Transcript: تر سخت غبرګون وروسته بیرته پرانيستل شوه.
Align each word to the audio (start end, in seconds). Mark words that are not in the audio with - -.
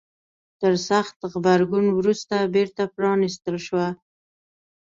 تر 0.59 0.73
سخت 0.89 1.17
غبرګون 1.31 1.85
وروسته 1.97 2.35
بیرته 2.53 2.83
پرانيستل 2.95 3.55
شوه. 3.65 3.87